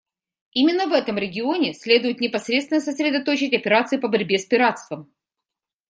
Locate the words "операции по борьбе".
3.53-4.39